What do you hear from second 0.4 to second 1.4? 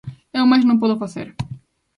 máis non podo facer.